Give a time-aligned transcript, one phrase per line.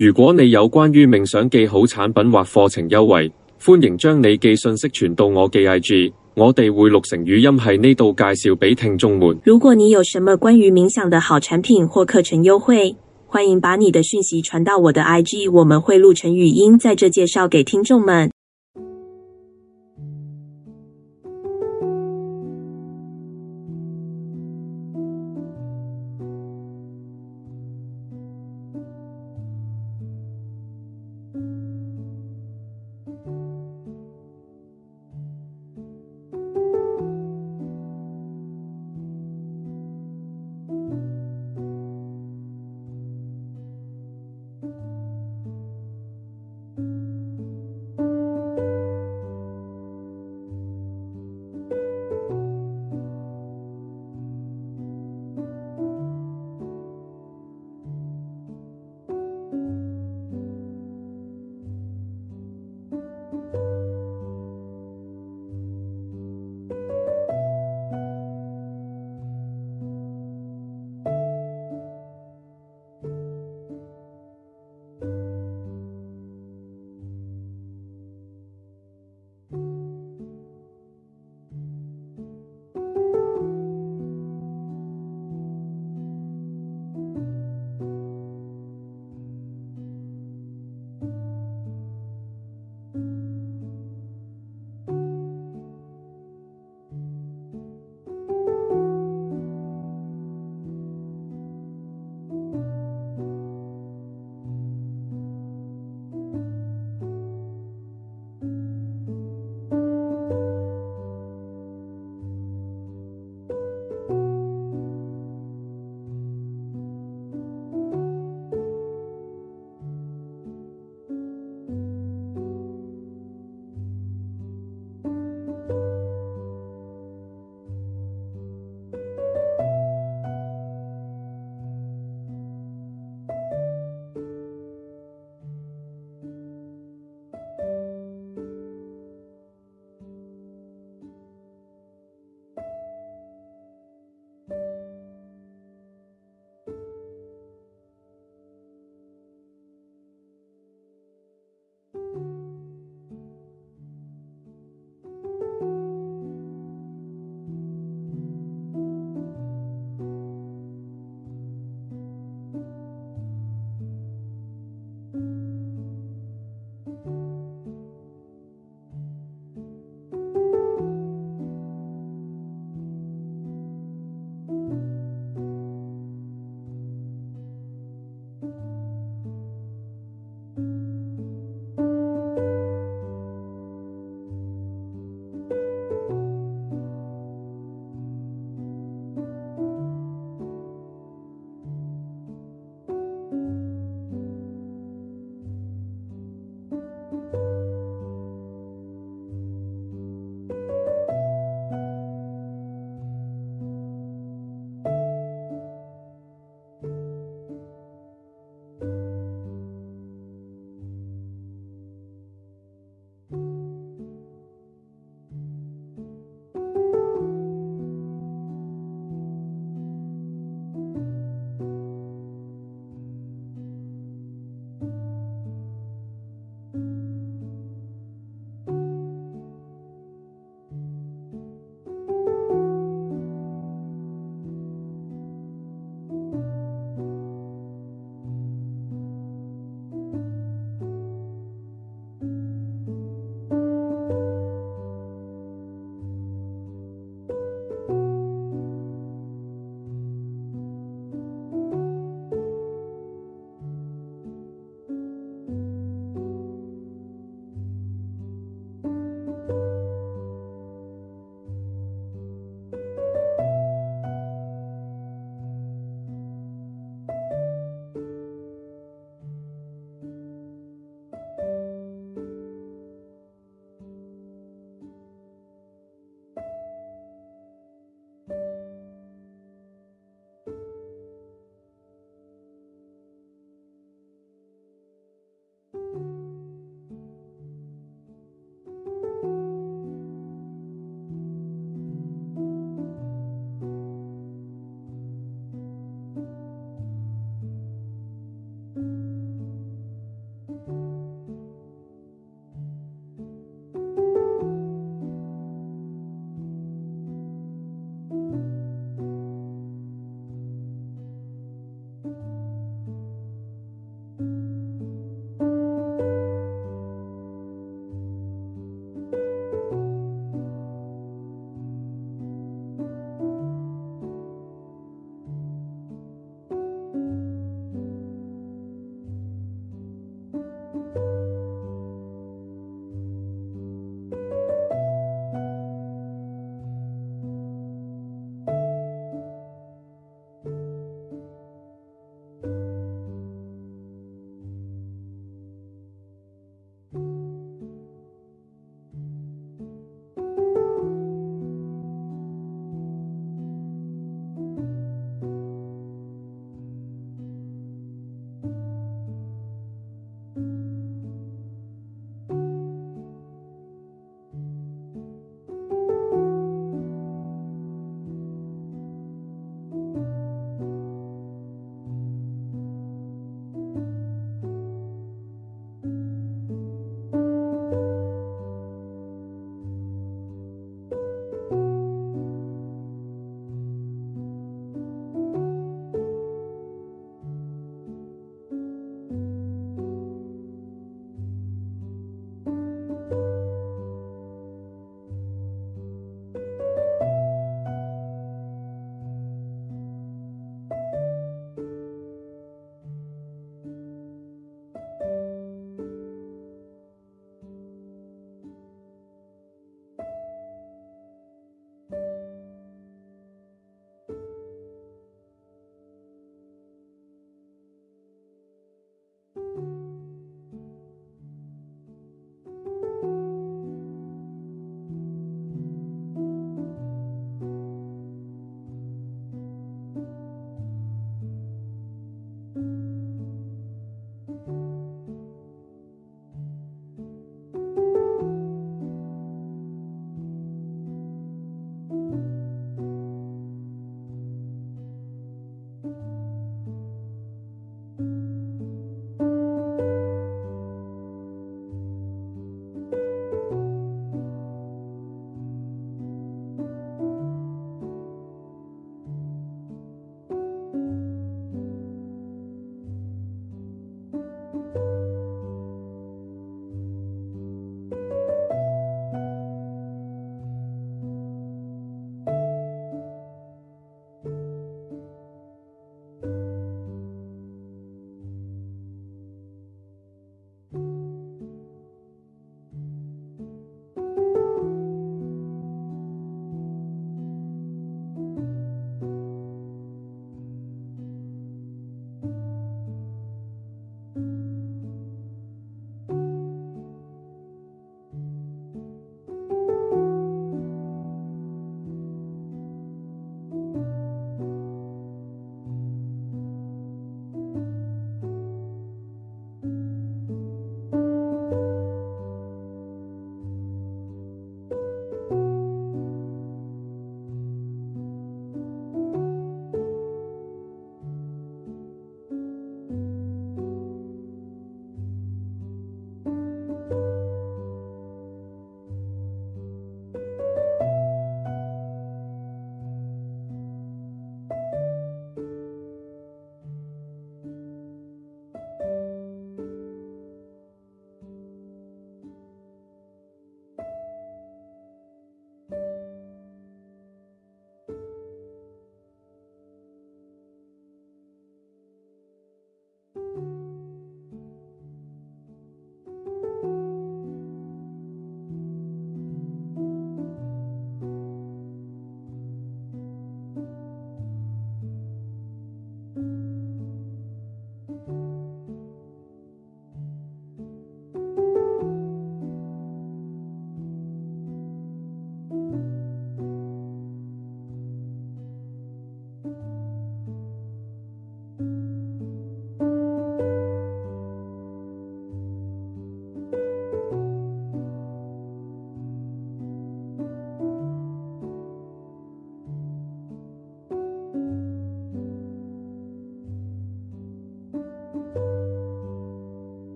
[0.00, 3.30] 如果你有关于冥想记好产品或课程优惠，
[3.62, 9.36] 欢迎将你寄信息传到我嘅 IG，我哋会录成语音喺呢度介绍俾听众们。
[9.44, 18.30] 如果你有什么关于冥想的好产品或课程优惠，欢迎把你的讯息传到我的 IG，我们会录成语音在这介绍给听众们。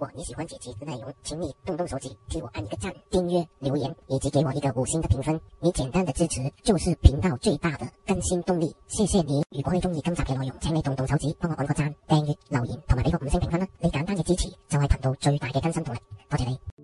[0.00, 5.38] 如果你喜欢这期的内容，请你动动手指替我按一个赞、订阅、留言，以及给我一个五星的评分。
[5.58, 8.74] 你简单的支持就是频道最大的更新动力。
[8.88, 9.44] 谢谢你！
[9.50, 13.68] 如果你中意今集嘅内容，请你动动手指帮我按个赞、订阅、留言同埋俾个五星评分啦！
[13.78, 15.98] 你简单嘅支持就係頻道最大嘅更新动力。
[16.30, 16.79] 多谢你。